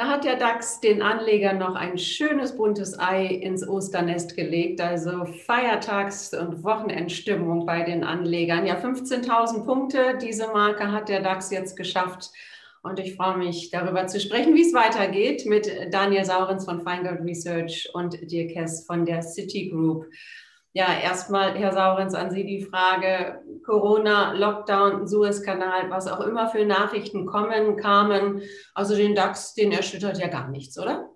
[0.00, 5.26] Da hat der DAX den Anlegern noch ein schönes buntes Ei ins Osternest gelegt, also
[5.26, 8.64] Feiertags- und Wochenendstimmung bei den Anlegern.
[8.64, 12.30] Ja, 15.000 Punkte, diese Marke hat der DAX jetzt geschafft.
[12.82, 17.20] Und ich freue mich, darüber zu sprechen, wie es weitergeht mit Daniel Saurens von Feingold
[17.20, 20.06] Research und Dirk Hess von der Citigroup.
[20.72, 26.64] Ja, erstmal, Herr Saurens, an Sie die Frage, Corona, Lockdown, Suezkanal, was auch immer für
[26.64, 28.42] Nachrichten kommen, kamen.
[28.72, 31.10] Also den DAX, den erschüttert ja gar nichts, oder?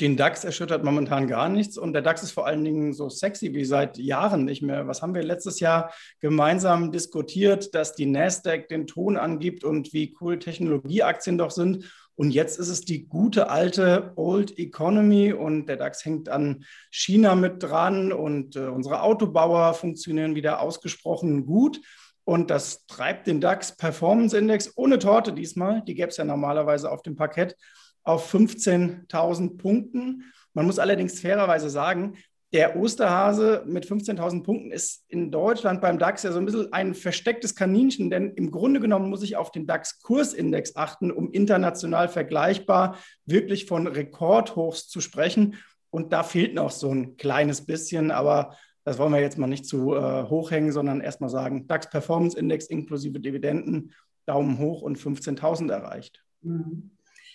[0.00, 3.54] Den DAX erschüttert momentan gar nichts und der DAX ist vor allen Dingen so sexy
[3.54, 4.88] wie seit Jahren nicht mehr.
[4.88, 10.16] Was haben wir letztes Jahr gemeinsam diskutiert, dass die Nasdaq den Ton angibt und wie
[10.20, 15.76] cool Technologieaktien doch sind und jetzt ist es die gute alte Old Economy und der
[15.76, 21.80] DAX hängt an China mit dran und äh, unsere Autobauer funktionieren wieder ausgesprochen gut.
[22.24, 26.90] Und das treibt den DAX Performance Index ohne Torte diesmal, die gäbe es ja normalerweise
[26.90, 27.56] auf dem Parkett,
[28.04, 30.32] auf 15.000 Punkten.
[30.52, 32.16] Man muss allerdings fairerweise sagen,
[32.54, 36.94] der Osterhase mit 15.000 Punkten ist in Deutschland beim DAX ja so ein bisschen ein
[36.94, 42.96] verstecktes Kaninchen, denn im Grunde genommen muss ich auf den DAX-Kursindex achten, um international vergleichbar
[43.26, 45.56] wirklich von Rekordhochs zu sprechen.
[45.90, 49.66] Und da fehlt noch so ein kleines bisschen, aber das wollen wir jetzt mal nicht
[49.66, 53.92] zu äh, hoch hängen, sondern erstmal sagen, DAX Performance Index inklusive Dividenden,
[54.26, 56.22] Daumen hoch und 15.000 erreicht.
[56.42, 56.92] Mhm.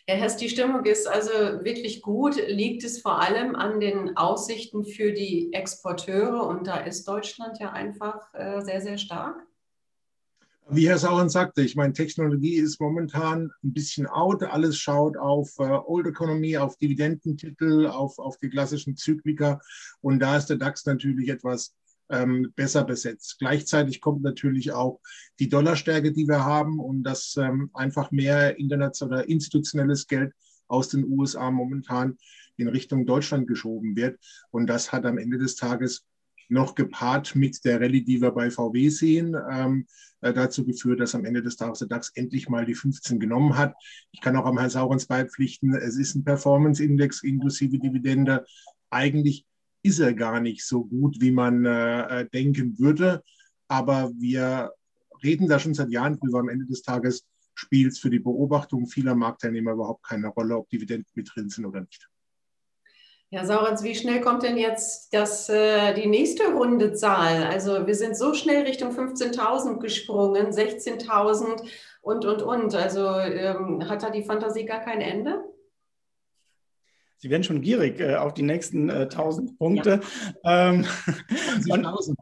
[0.10, 2.36] Herr Hess, die Stimmung ist also wirklich gut.
[2.48, 6.48] Liegt es vor allem an den Aussichten für die Exporteure?
[6.48, 9.36] Und da ist Deutschland ja einfach äh, sehr, sehr stark.
[10.68, 14.42] Wie Herr Sauren sagte, ich meine, Technologie ist momentan ein bisschen out.
[14.42, 19.62] Alles schaut auf äh, Old Economy, auf Dividendentitel, auf, auf die klassischen Zyklika.
[20.02, 21.76] Und da ist der DAX natürlich etwas
[22.10, 23.38] ähm, besser besetzt.
[23.40, 25.00] Gleichzeitig kommt natürlich auch
[25.40, 30.34] die Dollarstärke, die wir haben und dass ähm, einfach mehr internationales oder institutionelles Geld
[30.68, 32.18] aus den USA momentan
[32.58, 34.20] in Richtung Deutschland geschoben wird.
[34.52, 36.06] Und das hat am Ende des Tages
[36.50, 39.86] noch gepaart mit der Rallye, die wir bei VW sehen, ähm,
[40.22, 43.56] äh, dazu geführt, dass am Ende des Tages der DAX endlich mal die 15 genommen
[43.56, 43.76] hat.
[44.12, 48.46] Ich kann auch am Herrn Saurens beipflichten, es ist ein Performance-Index inklusive Dividende.
[48.90, 49.46] Eigentlich
[49.82, 53.24] ist er gar nicht so gut, wie man äh, äh, denken würde.
[53.68, 54.72] Aber wir
[55.24, 56.40] reden da schon seit Jahren drüber.
[56.40, 60.70] Am Ende des Tages spielt es für die Beobachtung vieler Marktteilnehmer überhaupt keine Rolle, ob
[60.70, 62.10] Dividenden mit drin sind oder nicht.
[63.32, 67.44] Ja, Saurens, wie schnell kommt denn jetzt das, äh, die nächste runde Zahl?
[67.44, 71.62] Also wir sind so schnell Richtung 15.000 gesprungen, 16.000
[72.02, 72.74] und, und, und.
[72.74, 75.44] Also ähm, hat da die Fantasie gar kein Ende?
[77.22, 80.00] Sie werden schon gierig äh, auf die nächsten äh, 1000 Punkte.
[80.44, 80.70] Ja.
[80.70, 80.86] Ähm,
[81.60, 82.16] 20.000.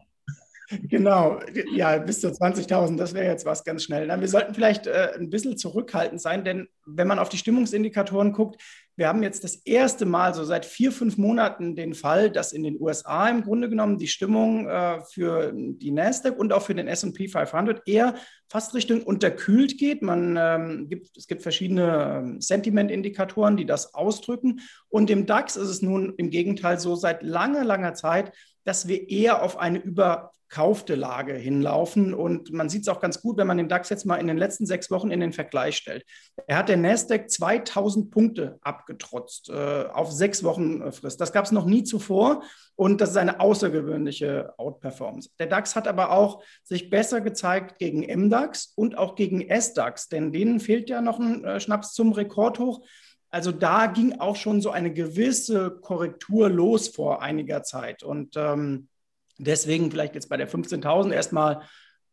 [0.84, 1.40] Genau,
[1.72, 4.08] ja, bis zu 20.000, das wäre jetzt was ganz schnell.
[4.08, 8.62] wir sollten vielleicht äh, ein bisschen zurückhaltend sein, denn wenn man auf die Stimmungsindikatoren guckt,
[8.98, 12.64] wir haben jetzt das erste Mal so seit vier, fünf Monaten den Fall, dass in
[12.64, 16.88] den USA im Grunde genommen die Stimmung äh, für die Nasdaq und auch für den
[16.88, 18.16] S&P 500 eher
[18.50, 20.02] fast Richtung unterkühlt geht.
[20.02, 24.62] Man ähm, gibt, es gibt verschiedene ähm, Sentiment-Indikatoren, die das ausdrücken.
[24.90, 28.32] Und im DAX ist es nun im Gegenteil so seit langer, langer Zeit,
[28.68, 32.14] dass wir eher auf eine überkaufte Lage hinlaufen.
[32.14, 34.38] Und man sieht es auch ganz gut, wenn man den DAX jetzt mal in den
[34.38, 36.04] letzten sechs Wochen in den Vergleich stellt.
[36.48, 41.22] Er hat der Nasdaq 2000 Punkte abgetrotzt äh, auf sechs Wochen äh, Frist.
[41.22, 42.44] Das gab es noch nie zuvor.
[42.76, 45.30] Und das ist eine außergewöhnliche Outperformance.
[45.40, 50.34] Der DAX hat aber auch sich besser gezeigt gegen MDAX und auch gegen SDAX, denn
[50.34, 52.82] denen fehlt ja noch ein äh, Schnaps zum Rekordhoch.
[53.38, 58.02] Also da ging auch schon so eine gewisse Korrektur los vor einiger Zeit.
[58.02, 58.88] Und ähm,
[59.38, 61.62] deswegen vielleicht jetzt bei der 15.000 erstmal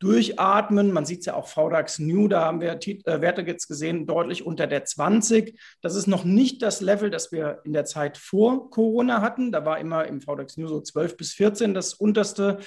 [0.01, 0.93] durchatmen.
[0.93, 4.45] Man sieht es ja auch VDAX New, da haben wir äh, Werte jetzt gesehen, deutlich
[4.45, 5.59] unter der 20.
[5.81, 9.51] Das ist noch nicht das Level, das wir in der Zeit vor Corona hatten.
[9.51, 12.59] Da war immer im VDAX New so 12 bis 14 das unterste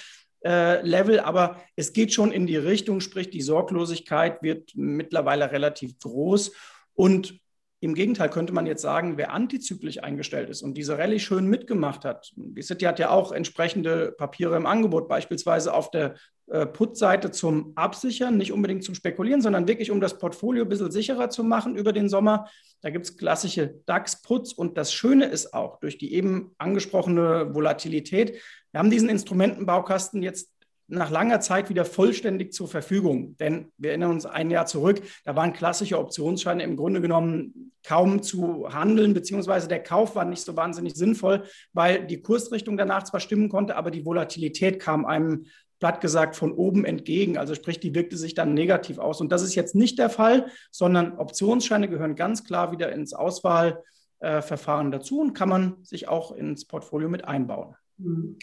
[0.44, 6.00] äh, Level, aber es geht schon in die Richtung, sprich die Sorglosigkeit wird mittlerweile relativ
[6.00, 6.54] groß.
[6.96, 7.40] Und
[7.80, 12.06] im Gegenteil könnte man jetzt sagen, wer antizyklisch eingestellt ist und diese Rallye schön mitgemacht
[12.06, 16.16] hat, die City hat ja auch entsprechende Papiere im Angebot, beispielsweise auf der
[16.48, 20.92] äh, Put-Seite zum Absichern, nicht unbedingt zum Spekulieren, sondern wirklich um das Portfolio ein bisschen
[20.92, 22.50] sicherer zu machen über den Sommer.
[22.82, 28.42] Da gibt es klassische DAX-Puts und das Schöne ist auch durch die eben angesprochene Volatilität,
[28.72, 30.52] wir haben diesen Instrumentenbaukasten jetzt
[30.88, 33.36] nach langer Zeit wieder vollständig zur Verfügung.
[33.38, 38.22] Denn wir erinnern uns ein Jahr zurück, da waren klassische Optionsscheine im Grunde genommen kaum
[38.24, 41.44] zu handeln, beziehungsweise der Kauf war nicht so wahnsinnig sinnvoll,
[41.74, 45.46] weil die Kursrichtung danach zwar stimmen konnte, aber die Volatilität kam einem
[45.80, 47.38] platt gesagt von oben entgegen.
[47.38, 49.22] Also sprich, die wirkte sich dann negativ aus.
[49.22, 54.92] Und das ist jetzt nicht der Fall, sondern Optionsscheine gehören ganz klar wieder ins Auswahlverfahren
[54.92, 57.76] dazu und kann man sich auch ins Portfolio mit einbauen.
[57.98, 58.38] Mhm.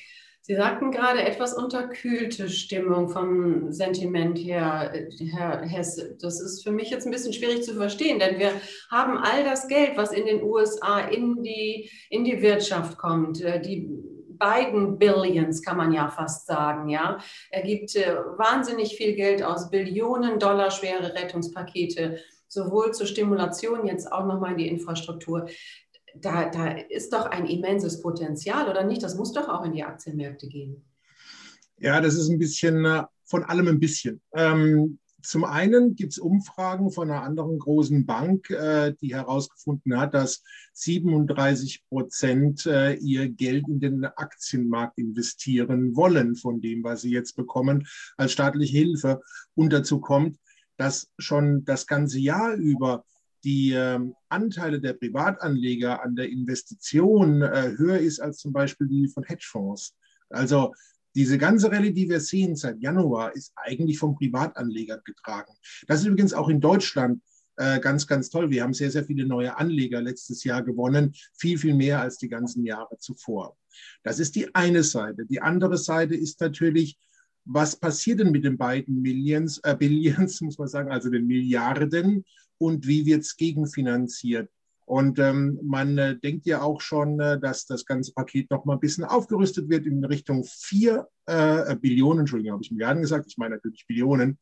[0.46, 4.92] Sie sagten gerade etwas unterkühlte Stimmung vom Sentiment her,
[5.32, 6.18] Herr Hesse.
[6.20, 8.50] Das ist für mich jetzt ein bisschen schwierig zu verstehen, denn wir
[8.90, 13.58] haben all das Geld, was in den USA in die, in die Wirtschaft kommt, äh,
[13.58, 13.88] die
[14.36, 17.20] beiden Billions kann man ja fast sagen, ja.
[17.50, 22.18] Er gibt äh, wahnsinnig viel Geld aus, Billionen Dollar schwere Rettungspakete,
[22.48, 25.46] sowohl zur Stimulation, jetzt auch nochmal in die Infrastruktur
[26.14, 29.02] da, da ist doch ein immenses Potenzial, oder nicht?
[29.02, 30.84] Das muss doch auch in die Aktienmärkte gehen.
[31.78, 34.20] Ja, das ist ein bisschen äh, von allem ein bisschen.
[34.32, 40.12] Ähm, zum einen gibt es Umfragen von einer anderen großen Bank, äh, die herausgefunden hat,
[40.12, 40.42] dass
[40.74, 47.36] 37 Prozent äh, ihr Geld in den Aktienmarkt investieren wollen, von dem, was sie jetzt
[47.36, 47.86] bekommen
[48.18, 49.22] als staatliche Hilfe.
[49.54, 50.38] Und dazu kommt,
[50.76, 53.04] dass schon das ganze Jahr über
[53.44, 59.08] die ähm, Anteile der Privatanleger an der Investition äh, höher ist als zum Beispiel die
[59.08, 59.94] von Hedgefonds.
[60.30, 60.74] Also
[61.14, 65.52] diese ganze Rallye, die wir sehen seit Januar, ist eigentlich vom Privatanleger getragen.
[65.86, 67.22] Das ist übrigens auch in Deutschland
[67.56, 68.50] äh, ganz, ganz toll.
[68.50, 72.28] Wir haben sehr, sehr viele neue Anleger letztes Jahr gewonnen, viel, viel mehr als die
[72.28, 73.56] ganzen Jahre zuvor.
[74.02, 75.24] Das ist die eine Seite.
[75.26, 76.98] Die andere Seite ist natürlich,
[77.44, 82.24] was passiert denn mit den beiden Millions, äh, Billions, muss man sagen, also den Milliarden
[82.58, 84.50] und wie wird es gegenfinanziert.
[84.86, 88.74] Und ähm, man äh, denkt ja auch schon, äh, dass das ganze Paket noch mal
[88.74, 93.38] ein bisschen aufgerüstet wird in Richtung 4 äh, Billionen, Entschuldigung, habe ich Milliarden gesagt, ich
[93.38, 94.38] meine natürlich Billionen,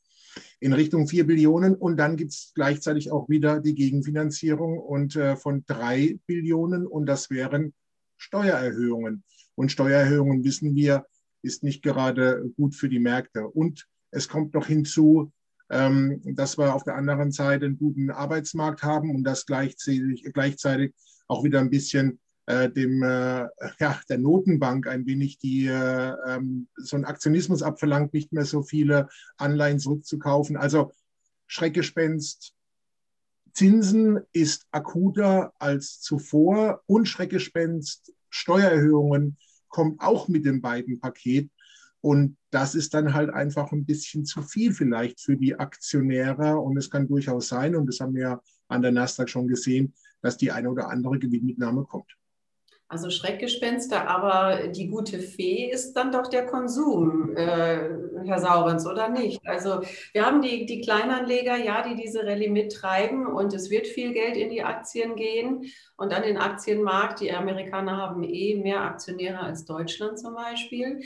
[0.59, 1.77] in Richtung 4 Billionen.
[1.77, 7.07] Und dann gibt es gleichzeitig auch wieder die Gegenfinanzierung und äh, von 3 Billionen und
[7.07, 7.73] das wären
[8.17, 9.23] Steuererhöhungen.
[9.55, 11.07] Und Steuererhöhungen, wissen wir,
[11.43, 13.47] ist nicht gerade gut für die Märkte.
[13.47, 15.33] Und es kommt noch hinzu,
[15.73, 20.93] dass wir auf der anderen Seite einen guten Arbeitsmarkt haben und das gleichzeitig, gleichzeitig
[21.29, 23.49] auch wieder ein bisschen äh, dem, äh,
[23.79, 28.63] ja, der Notenbank ein wenig die, äh, ähm, so ein Aktionismus abverlangt, nicht mehr so
[28.63, 30.57] viele Anleihen zurückzukaufen.
[30.57, 30.93] Also
[31.47, 32.53] Schreckgespenst,
[33.53, 39.37] Zinsen ist akuter als zuvor und Schreckgespenst, Steuererhöhungen
[39.69, 41.51] kommt auch mit dem beiden Paket.
[42.03, 46.59] Und das ist dann halt einfach ein bisschen zu viel vielleicht für die Aktionäre.
[46.59, 49.95] Und es kann durchaus sein, und das haben wir ja an der Nasdaq schon gesehen,
[50.21, 52.13] dass die eine oder andere Gewinnmitnahme kommt.
[52.89, 57.89] Also Schreckgespenster, aber die gute Fee ist dann doch der Konsum, äh,
[58.27, 59.41] Herr Saurens, oder nicht?
[59.47, 59.81] Also
[60.13, 64.37] wir haben die, die Kleinanleger, ja, die diese Rallye mittreiben und es wird viel Geld
[64.37, 65.65] in die Aktien gehen
[65.97, 67.21] und an den Aktienmarkt.
[67.21, 71.01] Die Amerikaner haben eh mehr Aktionäre als Deutschland zum Beispiel.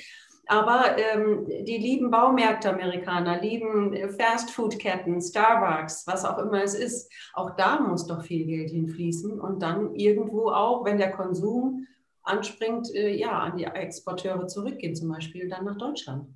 [0.46, 7.12] Aber ähm, die lieben Baumärkte Amerikaner, lieben äh, Fastfood-Ketten, Starbucks, was auch immer es ist.
[7.34, 11.86] Auch da muss doch viel Geld hinfließen und dann irgendwo auch, wenn der Konsum
[12.22, 16.28] anspringt, äh, ja, an die Exporteure zurückgehen, zum Beispiel dann nach Deutschland.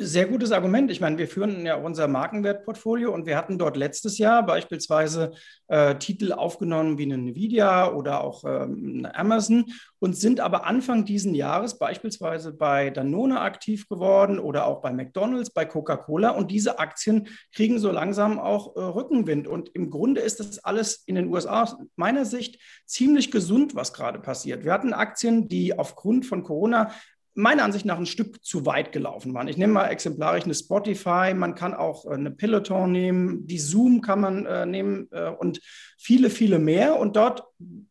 [0.00, 0.92] Sehr gutes Argument.
[0.92, 5.32] Ich meine, wir führen ja unser Markenwertportfolio und wir hatten dort letztes Jahr beispielsweise
[5.66, 9.64] äh, Titel aufgenommen wie eine Nvidia oder auch ähm, eine Amazon
[9.98, 15.50] und sind aber Anfang diesen Jahres beispielsweise bei Danone aktiv geworden oder auch bei McDonald's,
[15.50, 19.48] bei Coca-Cola und diese Aktien kriegen so langsam auch äh, Rückenwind.
[19.48, 23.92] Und im Grunde ist das alles in den USA aus meiner Sicht ziemlich gesund, was
[23.92, 24.64] gerade passiert.
[24.64, 26.92] Wir hatten Aktien, die aufgrund von Corona
[27.38, 29.46] meiner Ansicht nach ein Stück zu weit gelaufen waren.
[29.46, 34.00] Ich nehme mal exemplarisch eine Spotify, man kann auch äh, eine Peloton nehmen, die Zoom
[34.00, 35.60] kann man äh, nehmen äh, und
[35.96, 36.98] viele, viele mehr.
[36.98, 37.44] Und dort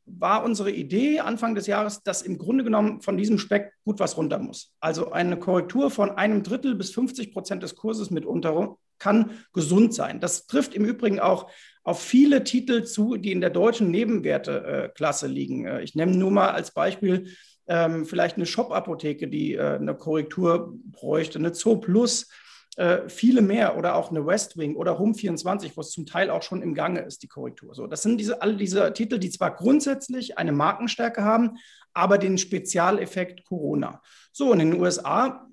[0.06, 4.18] war unsere Idee Anfang des Jahres, dass im Grunde genommen von diesem Speck gut was
[4.18, 4.74] runter muss.
[4.82, 10.20] Also eine Korrektur von einem Drittel bis 50 Prozent des Kurses mitunter kann gesund sein.
[10.20, 11.50] Das trifft im Übrigen auch
[11.84, 15.66] auf viele Titel zu, die in der deutschen Nebenwerteklasse liegen.
[15.66, 17.30] Äh, ich nehme nur mal als Beispiel
[17.68, 22.30] ähm, vielleicht eine Shop-Apotheke, die äh, eine Korrektur bräuchte, eine Zoo Plus,
[22.78, 26.62] äh, viele mehr oder auch eine Westwing oder Home24, wo es zum Teil auch schon
[26.62, 27.74] im Gange ist, die Korrektur.
[27.74, 31.58] So, das sind diese, alle diese Titel, die zwar grundsätzlich eine Markenstärke haben,
[31.94, 34.02] aber den Spezialeffekt Corona.
[34.32, 35.47] So, und in den USA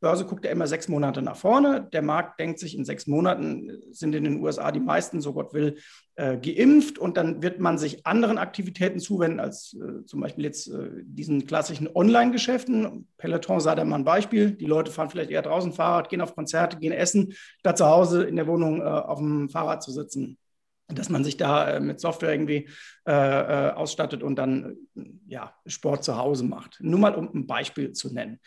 [0.00, 1.88] Börse guckt ja immer sechs Monate nach vorne.
[1.92, 5.52] Der Markt denkt sich, in sechs Monaten sind in den USA die meisten, so Gott
[5.52, 5.76] will,
[6.14, 10.68] äh, geimpft und dann wird man sich anderen Aktivitäten zuwenden, als äh, zum Beispiel jetzt
[10.68, 13.08] äh, diesen klassischen Online-Geschäften.
[13.18, 14.52] Peloton sei da mal ein Beispiel.
[14.52, 18.24] Die Leute fahren vielleicht eher draußen Fahrrad, gehen auf Konzerte, gehen essen, statt zu Hause
[18.24, 20.38] in der Wohnung auf dem Fahrrad zu sitzen
[20.88, 22.68] dass man sich da mit Software irgendwie
[23.04, 24.76] äh, ausstattet und dann
[25.26, 26.78] ja, Sport zu Hause macht.
[26.80, 28.40] Nur mal um ein Beispiel zu nennen.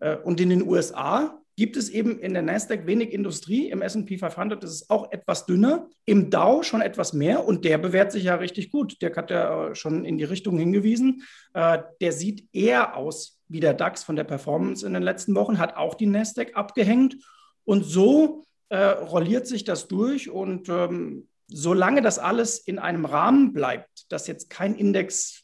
[0.00, 3.70] Äh, und in den USA gibt es eben in der Nasdaq wenig Industrie.
[3.70, 5.88] Im SP 500 ist es auch etwas dünner.
[6.04, 9.00] Im Dow schon etwas mehr und der bewährt sich ja richtig gut.
[9.02, 11.22] Der hat ja schon in die Richtung hingewiesen.
[11.52, 15.58] Äh, der sieht eher aus wie der DAX von der Performance in den letzten Wochen,
[15.58, 17.16] hat auch die Nasdaq abgehängt.
[17.64, 20.30] Und so äh, rolliert sich das durch.
[20.30, 25.43] Und ähm, solange das alles in einem Rahmen bleibt, dass jetzt kein Index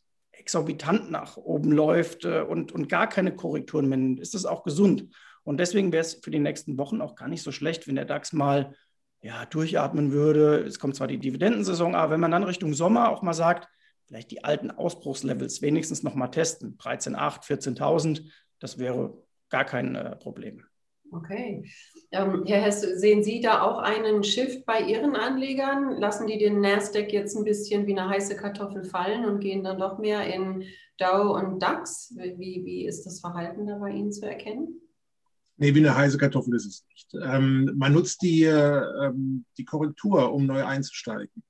[0.51, 5.09] exorbitant nach oben läuft äh, und, und gar keine Korrekturen mehr, ist das auch gesund.
[5.45, 8.05] Und deswegen wäre es für die nächsten Wochen auch gar nicht so schlecht, wenn der
[8.05, 8.75] DAX mal
[9.23, 10.65] ja, durchatmen würde.
[10.65, 13.69] Es kommt zwar die Dividendensaison, aber wenn man dann Richtung Sommer auch mal sagt,
[14.07, 18.29] vielleicht die alten Ausbruchslevels wenigstens noch mal testen, 13.8, 14.000,
[18.59, 19.17] das wäre
[19.51, 20.65] gar kein äh, Problem.
[21.13, 21.65] Okay.
[22.13, 25.99] Ähm, Herr Hess, sehen Sie da auch einen Shift bei Ihren Anlegern?
[25.99, 29.79] Lassen die den Nasdaq jetzt ein bisschen wie eine heiße Kartoffel fallen und gehen dann
[29.79, 30.65] doch mehr in
[30.99, 32.15] Dow und DAX?
[32.17, 34.81] Wie, wie ist das Verhalten da bei Ihnen zu erkennen?
[35.57, 37.15] Nee, wie eine heiße Kartoffel ist es nicht.
[37.23, 41.43] Ähm, man nutzt die, ähm, die Korrektur, um neu einzusteigen.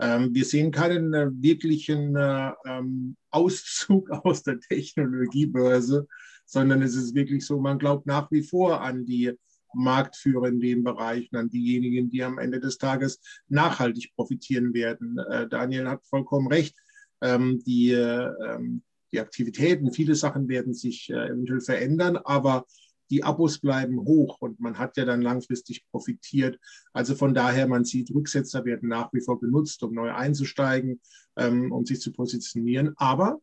[0.00, 6.06] Ähm, wir sehen keinen äh, wirklichen äh, ähm, Auszug aus der Technologiebörse,
[6.46, 9.32] sondern es ist wirklich so, man glaubt nach wie vor an die
[9.74, 15.18] Marktführer in dem Bereich und an diejenigen, die am Ende des Tages nachhaltig profitieren werden.
[15.18, 16.76] Äh, Daniel hat vollkommen recht.
[17.20, 22.64] Ähm, die, ähm, die Aktivitäten, viele Sachen werden sich äh, eventuell verändern, aber
[23.10, 26.58] die Abos bleiben hoch und man hat ja dann langfristig profitiert.
[26.92, 31.00] Also von daher, man sieht, Rücksetzer werden nach wie vor genutzt, um neu einzusteigen,
[31.36, 32.94] ähm, um sich zu positionieren.
[32.96, 33.40] Aber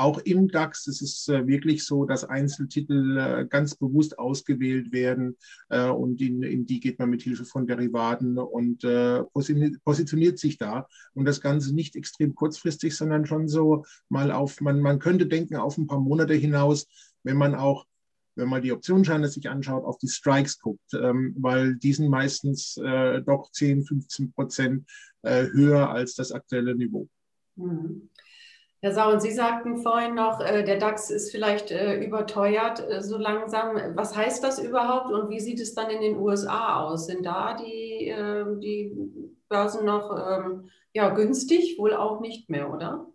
[0.00, 5.36] auch im DAX ist es äh, wirklich so, dass Einzeltitel äh, ganz bewusst ausgewählt werden
[5.68, 8.80] äh, und in, in, die geht man mit Hilfe von Derivaten und
[9.84, 10.88] positioniert sich da.
[11.14, 15.56] Und das Ganze nicht extrem kurzfristig, sondern schon so mal auf, man, man könnte denken,
[15.56, 16.86] auf ein paar Monate hinaus,
[17.22, 17.86] wenn man auch
[18.36, 22.74] wenn man die Optionsscheine sich anschaut, auf die Strikes guckt, ähm, weil die sind meistens
[22.74, 24.88] doch 10, 15 Prozent
[25.22, 27.06] höher als das aktuelle Niveau.
[27.56, 28.08] Mhm.
[28.82, 33.18] Herr Sauen, Sie sagten vorhin noch, äh, der DAX ist vielleicht äh, überteuert äh, so
[33.18, 33.76] langsam.
[33.94, 37.06] Was heißt das überhaupt und wie sieht es dann in den USA aus?
[37.06, 38.90] Sind da die, ähm, die
[39.50, 41.78] Börsen noch ähm, ja, günstig?
[41.78, 43.06] Wohl auch nicht mehr, oder?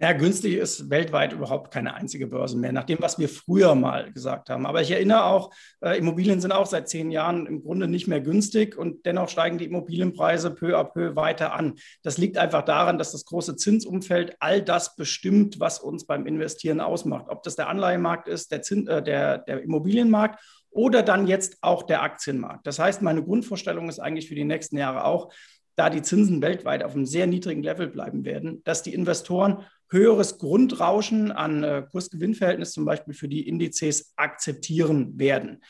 [0.00, 4.12] Ja, günstig ist weltweit überhaupt keine einzige Börse mehr, nach dem, was wir früher mal
[4.12, 4.66] gesagt haben.
[4.66, 8.20] Aber ich erinnere auch, äh, Immobilien sind auch seit zehn Jahren im Grunde nicht mehr
[8.20, 11.74] günstig und dennoch steigen die Immobilienpreise peu à peu weiter an.
[12.02, 16.80] Das liegt einfach daran, dass das große Zinsumfeld all das bestimmt, was uns beim Investieren
[16.80, 17.26] ausmacht.
[17.28, 21.84] Ob das der Anleihemarkt ist, der, Zins, äh, der, der Immobilienmarkt oder dann jetzt auch
[21.84, 22.66] der Aktienmarkt.
[22.66, 25.32] Das heißt, meine Grundvorstellung ist eigentlich für die nächsten Jahre auch,
[25.76, 30.38] da die Zinsen weltweit auf einem sehr niedrigen Level bleiben werden, dass die Investoren höheres
[30.38, 35.62] Grundrauschen an äh, Kursgewinnverhältnis zum Beispiel für die Indizes akzeptieren werden.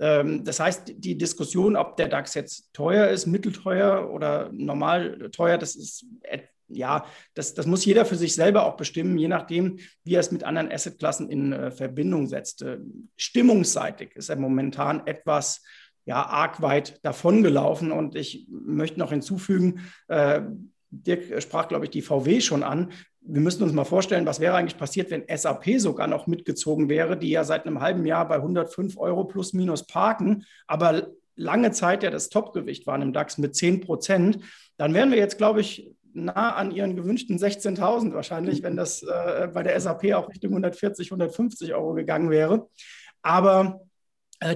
[0.00, 5.58] Ähm, das heißt, die Diskussion, ob der DAX jetzt teuer ist, mittelteuer oder normal teuer,
[5.58, 6.06] das ist
[6.74, 10.32] ja, das, das muss jeder für sich selber auch bestimmen, je nachdem, wie er es
[10.32, 12.62] mit anderen Assetklassen in äh, Verbindung setzt.
[12.62, 12.78] Äh,
[13.18, 15.62] stimmungsseitig ist er momentan etwas
[16.06, 17.92] ja, arg weit davongelaufen.
[17.92, 19.82] Und ich möchte noch hinzufügen,
[20.92, 22.90] Dirk sprach, glaube ich, die VW schon an
[23.24, 27.16] wir müssen uns mal vorstellen, was wäre eigentlich passiert, wenn SAP sogar noch mitgezogen wäre,
[27.16, 32.02] die ja seit einem halben Jahr bei 105 Euro plus minus parken, aber lange Zeit
[32.02, 34.38] ja das Topgewicht waren im DAX mit 10 Prozent.
[34.76, 39.48] Dann wären wir jetzt, glaube ich, nah an ihren gewünschten 16.000 wahrscheinlich, wenn das äh,
[39.52, 42.68] bei der SAP auch Richtung 140, 150 Euro gegangen wäre.
[43.22, 43.80] Aber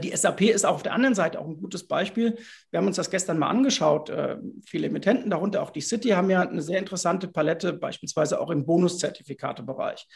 [0.01, 2.37] die SAP ist auf der anderen Seite auch ein gutes Beispiel.
[2.71, 4.11] Wir haben uns das gestern mal angeschaut.
[4.11, 8.51] Äh, viele Emittenten, darunter auch die City, haben ja eine sehr interessante Palette, beispielsweise auch
[8.51, 10.07] im Bonuszertifikatebereich.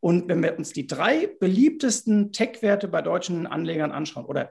[0.00, 4.50] Und wenn wir uns die drei beliebtesten Tech-Werte bei deutschen Anlegern anschauen, oder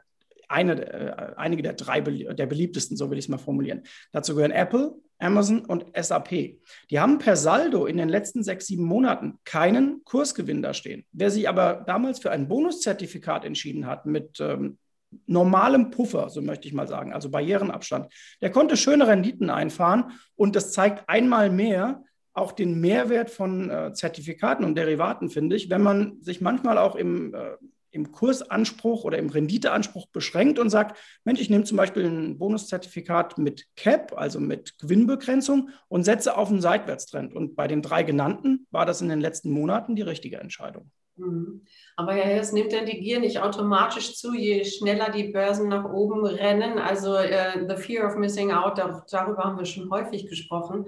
[0.49, 3.83] eine, äh, einige der drei der beliebtesten, so will ich es mal formulieren.
[4.11, 6.59] Dazu gehören Apple, Amazon und SAP.
[6.89, 11.05] Die haben per Saldo in den letzten sechs, sieben Monaten keinen Kursgewinn da stehen.
[11.11, 14.77] Wer sich aber damals für ein Bonuszertifikat entschieden hat mit ähm,
[15.25, 20.55] normalem Puffer, so möchte ich mal sagen, also Barrierenabstand, der konnte schöne Renditen einfahren und
[20.55, 22.03] das zeigt einmal mehr,
[22.33, 26.95] auch den Mehrwert von äh, Zertifikaten und Derivaten, finde ich, wenn man sich manchmal auch
[26.95, 27.57] im äh,
[27.91, 33.37] im Kursanspruch oder im Renditeanspruch beschränkt und sagt, Mensch, ich nehme zum Beispiel ein Bonuszertifikat
[33.37, 37.33] mit Cap, also mit Gewinnbegrenzung und setze auf einen Seitwärtstrend.
[37.33, 40.91] Und bei den drei genannten war das in den letzten Monaten die richtige Entscheidung.
[41.19, 41.61] Mhm.
[41.95, 45.91] Aber Herr Hess, nimmt denn die Gier nicht automatisch zu, je schneller die Börsen nach
[45.91, 46.79] oben rennen?
[46.79, 50.85] Also uh, the fear of missing out, darüber haben wir schon häufig gesprochen.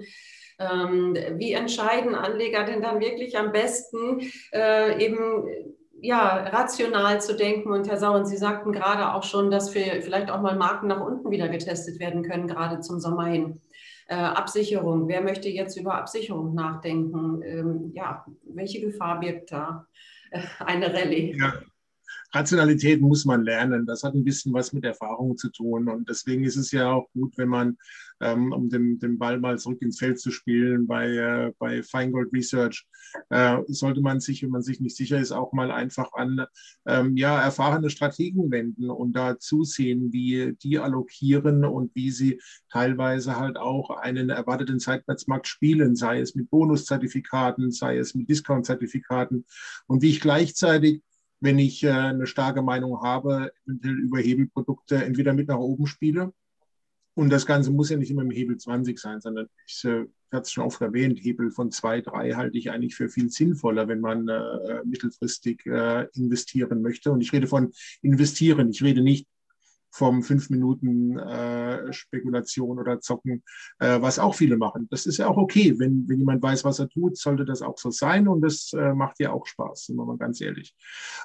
[0.58, 4.20] Ähm, wie entscheiden Anleger denn dann wirklich am besten
[4.52, 5.44] äh, eben
[6.02, 7.70] ja, rational zu denken.
[7.70, 11.00] Und Herr Sauren, Sie sagten gerade auch schon, dass wir vielleicht auch mal Marken nach
[11.00, 13.60] unten wieder getestet werden können, gerade zum Sommer hin.
[14.08, 15.06] Äh, Absicherung.
[15.06, 17.40] Wer möchte jetzt über Absicherung nachdenken?
[17.42, 19.86] Ähm, ja, welche Gefahr birgt da
[20.32, 21.36] äh, eine Rallye?
[21.38, 21.52] Ja,
[22.34, 23.86] Rationalität muss man lernen.
[23.86, 25.88] Das hat ein bisschen was mit Erfahrung zu tun.
[25.88, 27.76] Und deswegen ist es ja auch gut, wenn man,
[28.20, 32.32] ähm, um den, den Ball mal zurück ins Feld zu spielen, bei, äh, bei Feingold
[32.32, 32.86] Research,
[33.28, 36.46] äh, sollte man sich, wenn man sich nicht sicher ist, auch mal einfach an
[36.86, 42.40] ähm, ja, erfahrene Strategen wenden und da zusehen, wie die allokieren und wie sie
[42.70, 49.44] teilweise halt auch einen erwarteten Zeitplatzmarkt spielen, sei es mit Bonuszertifikaten, sei es mit Discount-Zertifikaten
[49.86, 51.02] und wie ich gleichzeitig
[51.42, 56.32] wenn ich äh, eine starke Meinung habe, eventuell über Hebelprodukte entweder mit nach oben spiele.
[57.14, 60.42] Und das Ganze muss ja nicht immer im Hebel 20 sein, sondern ich äh, hatte
[60.42, 64.00] es schon oft erwähnt, Hebel von 2, 3 halte ich eigentlich für viel sinnvoller, wenn
[64.00, 65.66] man äh, mittelfristig
[66.14, 67.10] investieren möchte.
[67.10, 68.70] Und ich rede von investieren.
[68.70, 69.26] Ich rede nicht
[69.92, 73.42] vom fünf Minuten äh, Spekulation oder Zocken,
[73.78, 74.88] äh, was auch viele machen.
[74.90, 75.78] Das ist ja auch okay.
[75.78, 78.94] Wenn, wenn jemand weiß, was er tut, sollte das auch so sein und das äh,
[78.94, 80.74] macht ja auch Spaß, sind wir mal ganz ehrlich.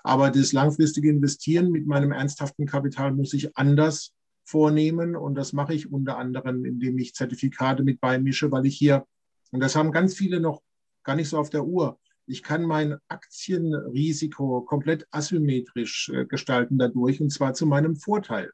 [0.04, 5.74] Aber das langfristige Investieren mit meinem ernsthaften Kapital muss ich anders vornehmen und das mache
[5.74, 9.06] ich unter anderem, indem ich Zertifikate mit beimische, weil ich hier,
[9.52, 10.62] und das haben ganz viele noch
[11.04, 17.22] gar nicht so auf der Uhr, ich kann mein Aktienrisiko komplett asymmetrisch äh, gestalten dadurch
[17.22, 18.52] und zwar zu meinem Vorteil.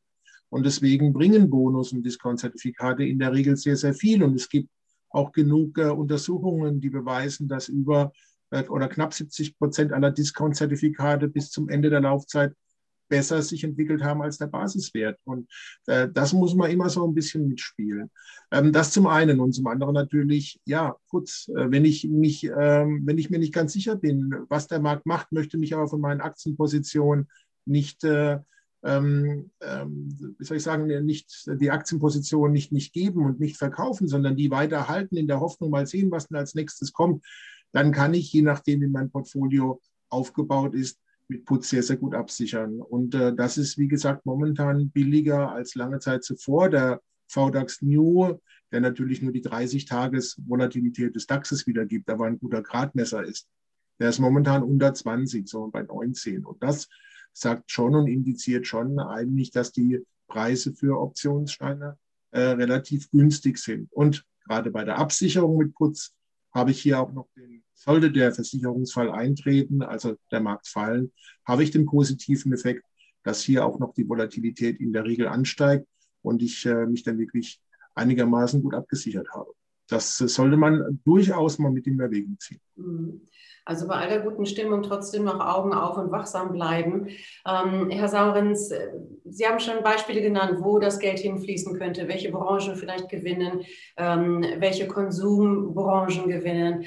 [0.50, 4.22] Und deswegen bringen Bonus- und Discount-Zertifikate in der Regel sehr, sehr viel.
[4.22, 4.70] Und es gibt
[5.10, 8.14] auch genug äh, Untersuchungen, die beweisen, dass über
[8.52, 12.54] äh, oder knapp 70 Prozent aller Discount-Zertifikate bis zum Ende der Laufzeit
[13.08, 15.20] besser sich entwickelt haben als der Basiswert.
[15.24, 15.50] Und
[15.88, 18.10] äh, das muss man immer so ein bisschen mitspielen.
[18.52, 23.02] Ähm, das zum einen und zum anderen natürlich, ja, kurz, äh, wenn ich mich, ähm,
[23.06, 26.02] wenn ich mir nicht ganz sicher bin, was der Markt macht, möchte mich aber von
[26.02, 27.28] meinen Aktienpositionen
[27.66, 28.40] nicht äh,
[28.84, 34.08] ähm, ähm, wie soll ich sagen, nicht die Aktienposition nicht, nicht geben und nicht verkaufen,
[34.08, 37.26] sondern die weiter halten in der Hoffnung, mal sehen, was denn als nächstes kommt,
[37.72, 42.16] dann kann ich, je nachdem, wie mein Portfolio aufgebaut ist, mit Putz sehr, sehr gut
[42.16, 42.82] absichern.
[42.82, 46.70] Und äh, das ist, wie gesagt, momentan billiger als lange Zeit zuvor.
[46.70, 48.40] Der VDAX New,
[48.72, 53.48] der natürlich nur die 30-Tages-Volatilität des DAXes wiedergibt, aber ein guter Gradmesser ist,
[54.00, 56.46] der ist momentan unter 20, so bei 19.
[56.46, 56.90] Und das
[57.32, 61.98] sagt schon und indiziert schon eigentlich, dass die Preise für Optionssteine
[62.32, 63.92] äh, relativ günstig sind.
[63.92, 66.14] Und gerade bei der Absicherung mit Putz
[66.54, 71.12] habe ich hier auch noch den, sollte der Versicherungsfall eintreten, also der Markt fallen,
[71.46, 72.86] habe ich den positiven Effekt,
[73.24, 75.88] dass hier auch noch die Volatilität in der Regel ansteigt
[76.22, 77.62] und ich äh, mich dann wirklich
[77.96, 79.52] einigermaßen gut abgesichert habe.
[79.88, 82.62] Das äh, sollte man durchaus mal mit in Erwägung ziehen.
[82.76, 83.22] Mhm.
[83.66, 87.08] Also bei all der guten Stimmung trotzdem noch Augen auf und wachsam bleiben.
[87.48, 88.90] Ähm, Herr Saurens, äh,
[89.24, 93.62] Sie haben schon Beispiele genannt, wo das Geld hinfließen könnte, welche Branchen vielleicht gewinnen,
[93.96, 96.86] ähm, welche Konsumbranchen gewinnen.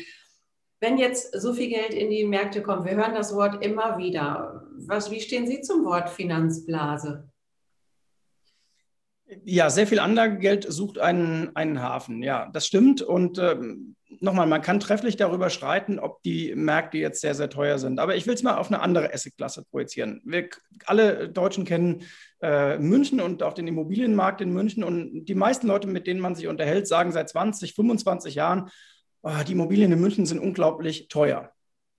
[0.81, 4.63] Wenn jetzt so viel Geld in die Märkte kommt, wir hören das Wort immer wieder.
[4.79, 7.29] Was, wie stehen Sie zum Wort Finanzblase?
[9.45, 12.23] Ja, sehr viel Anlagegeld sucht einen, einen Hafen.
[12.23, 13.03] Ja, das stimmt.
[13.03, 17.79] Und ähm, nochmal, man kann trefflich darüber streiten, ob die Märkte jetzt sehr, sehr teuer
[17.79, 17.99] sind.
[17.99, 20.21] Aber ich will es mal auf eine andere Assetklasse projizieren.
[20.25, 20.49] Wir
[20.85, 22.03] alle Deutschen kennen
[22.41, 24.85] äh, München und auch den Immobilienmarkt in München.
[24.85, 28.71] Und die meisten Leute, mit denen man sich unterhält, sagen seit 20, 25 Jahren,
[29.27, 31.53] oh, die Immobilien in München sind unglaublich teuer.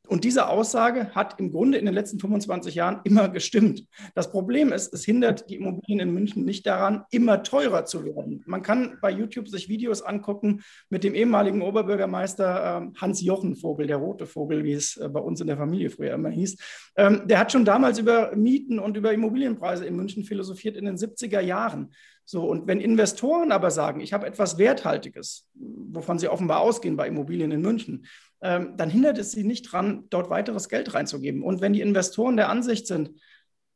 [0.08, 3.84] Und diese Aussage hat im Grunde in den letzten 25 Jahren immer gestimmt.
[4.16, 8.42] Das Problem ist, es hindert die Immobilien in München nicht daran, immer teurer zu werden.
[8.46, 13.98] Man kann bei YouTube sich Videos angucken mit dem ehemaligen Oberbürgermeister ähm, Hans-Jochen Vogel, der
[13.98, 16.58] rote Vogel, wie es äh, bei uns in der Familie früher immer hieß.
[16.96, 20.96] Ähm, der hat schon damals über Mieten und über Immobilienpreise in München philosophiert in den
[20.96, 21.92] 70er Jahren.
[22.30, 27.08] So, und wenn Investoren aber sagen, ich habe etwas Werthaltiges, wovon sie offenbar ausgehen bei
[27.08, 28.06] Immobilien in München,
[28.42, 31.42] ähm, dann hindert es sie nicht dran, dort weiteres Geld reinzugeben.
[31.42, 33.12] Und wenn die Investoren der Ansicht sind,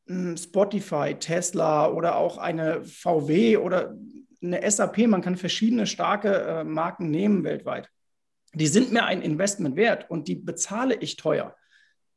[0.05, 3.95] hm, Spotify, Tesla oder auch eine VW oder
[4.43, 7.87] eine SAP, man kann verschiedene starke äh, Marken nehmen weltweit,
[8.53, 11.55] die sind mir ein Investment wert und die bezahle ich teuer.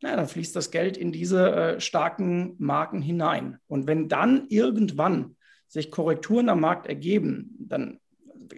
[0.03, 3.59] Na, dann fließt das Geld in diese äh, starken Marken hinein.
[3.69, 5.37] Und wenn dann irgendwann
[5.69, 7.99] sich Korrekturen am Markt ergeben, dann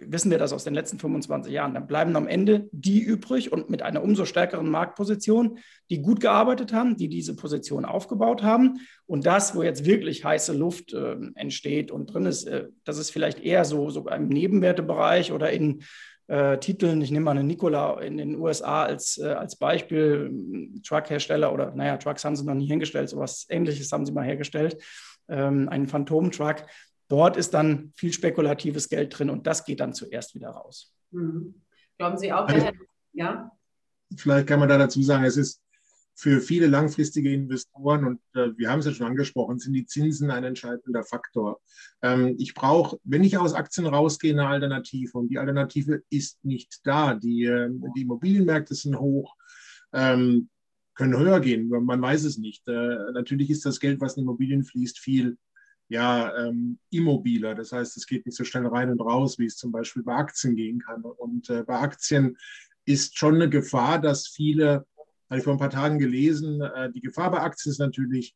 [0.05, 3.69] wissen wir das aus den letzten 25 Jahren, dann bleiben am Ende die übrig und
[3.69, 8.79] mit einer umso stärkeren Marktposition, die gut gearbeitet haben, die diese Position aufgebaut haben.
[9.05, 13.11] Und das, wo jetzt wirklich heiße Luft äh, entsteht und drin ist, äh, das ist
[13.11, 15.83] vielleicht eher so, so im Nebenwertebereich oder in
[16.27, 17.01] äh, Titeln.
[17.01, 20.31] Ich nehme mal einen Nikola in den USA als, äh, als Beispiel,
[20.85, 24.81] Truckhersteller oder naja, Trucks haben sie noch nie hingestellt, sowas ähnliches haben sie mal hergestellt,
[25.29, 26.65] ähm, einen Phantom-Truck.
[27.07, 30.93] Dort ist dann viel spekulatives Geld drin und das geht dann zuerst wieder raus.
[31.11, 31.61] Mhm.
[31.97, 32.67] Glauben Sie auch, also,
[33.13, 33.51] ja?
[34.15, 35.61] Vielleicht kann man da dazu sagen, es ist
[36.19, 40.31] für viele langfristige Investoren, und äh, wir haben es ja schon angesprochen, sind die Zinsen
[40.31, 41.61] ein entscheidender Faktor.
[42.01, 45.15] Ähm, ich brauche, wenn ich aus Aktien rausgehe, eine Alternative.
[45.15, 47.13] Und die Alternative ist nicht da.
[47.13, 49.35] Die, äh, die Immobilienmärkte sind hoch,
[49.93, 50.49] ähm,
[50.95, 52.67] können höher gehen, man weiß es nicht.
[52.67, 55.37] Äh, natürlich ist das Geld, was in Immobilien fließt, viel
[55.89, 57.55] ja, ähm, immobiler.
[57.55, 60.15] Das heißt, es geht nicht so schnell rein und raus, wie es zum Beispiel bei
[60.15, 61.03] Aktien gehen kann.
[61.03, 62.37] Und äh, bei Aktien
[62.85, 64.85] ist schon eine Gefahr, dass viele
[65.29, 68.35] habe ich vor ein paar Tagen gelesen, äh, die Gefahr bei Aktien ist natürlich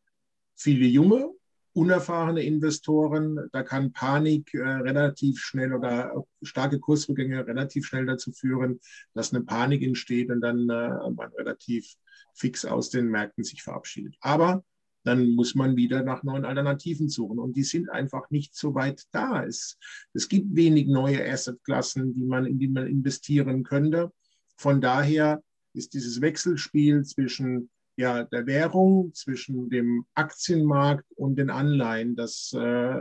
[0.55, 1.31] viele junge,
[1.73, 3.49] unerfahrene Investoren.
[3.51, 8.79] Da kann Panik äh, relativ schnell oder starke Kursrückgänge relativ schnell dazu führen,
[9.13, 11.95] dass eine Panik entsteht und dann äh, man relativ
[12.33, 14.15] fix aus den Märkten sich verabschiedet.
[14.19, 14.63] Aber
[15.03, 17.39] dann muss man wieder nach neuen Alternativen suchen.
[17.39, 19.43] Und die sind einfach nicht so weit da.
[19.43, 19.77] Es,
[20.13, 24.11] es gibt wenig neue Assetklassen, die man, in die man investieren könnte.
[24.57, 32.15] Von daher ist dieses Wechselspiel zwischen ja, der Währung, zwischen dem Aktienmarkt und den Anleihen,
[32.15, 32.95] das, äh,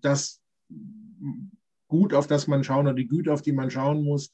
[0.00, 0.40] das
[1.88, 4.30] Gut, auf das man schauen oder die Güte, auf die man schauen muss.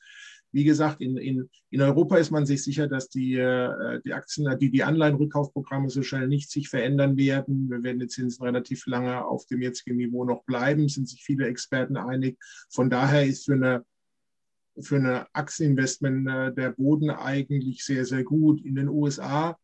[0.53, 4.59] Wie gesagt, in, in, in Europa ist man sich sicher, dass die, äh, die Aktien,
[4.59, 7.69] die, die Anleihenrückkaufprogramme so schnell nicht sich verändern werden.
[7.71, 11.47] Wir werden die Zinsen relativ lange auf dem jetzigen Niveau noch bleiben, sind sich viele
[11.47, 12.39] Experten einig.
[12.71, 13.85] Von daher ist für eine
[14.81, 18.63] für eine Aktieninvestment äh, der Boden eigentlich sehr, sehr gut.
[18.65, 19.59] In den USA,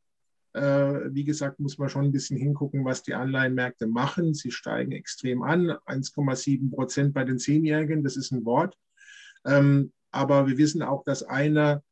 [0.55, 4.35] äh, wie gesagt, muss man schon ein bisschen hingucken, was die Anleihenmärkte machen.
[4.35, 8.77] Sie steigen extrem an, 1,7 Prozent bei den Zehnjährigen, das ist ein Wort.
[9.45, 11.83] Ähm, aber wir wissen auch, dass einer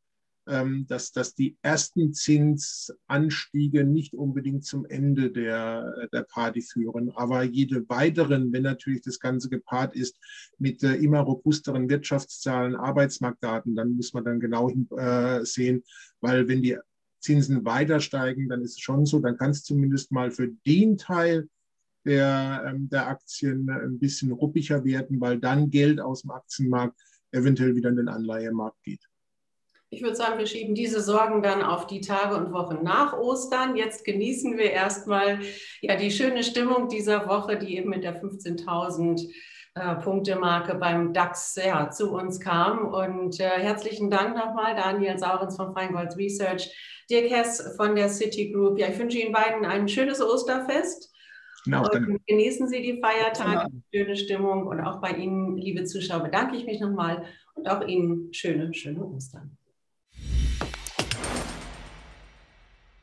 [0.50, 7.12] ähm, dass, dass die ersten Zinsanstiege nicht unbedingt zum Ende der, der Party führen.
[7.14, 10.18] Aber jede weiteren, wenn natürlich das Ganze gepaart ist
[10.58, 15.84] mit äh, immer robusteren Wirtschaftszahlen, Arbeitsmarktdaten, dann muss man dann genau äh, sehen,
[16.20, 16.76] weil wenn die
[17.20, 20.96] Zinsen weiter steigen, dann ist es schon so, dann kann es zumindest mal für den
[20.96, 21.48] Teil
[22.06, 26.98] der, ähm, der Aktien ein bisschen ruppiger werden, weil dann Geld aus dem Aktienmarkt
[27.32, 29.06] eventuell wieder in den Anleihemarkt geht.
[29.92, 33.74] Ich würde sagen, wir schieben diese Sorgen dann auf die Tage und Wochen nach Ostern.
[33.74, 35.40] Jetzt genießen wir erstmal
[35.80, 39.28] ja, die schöne Stimmung dieser Woche, die eben mit der 15.000
[39.74, 42.86] äh, Punkte-Marke beim DAX ja, zu uns kam.
[42.86, 46.72] Und äh, herzlichen Dank nochmal, Daniel Saurens von Feingold Research,
[47.10, 48.78] Dirk Hess von der Citigroup.
[48.78, 51.09] Ja, ich wünsche Ihnen beiden ein schönes Osterfest.
[51.64, 56.56] Genau, und genießen Sie die Feiertage, schöne Stimmung und auch bei Ihnen, liebe Zuschauer, bedanke
[56.56, 59.58] ich mich nochmal und auch Ihnen schöne, schöne Ostern.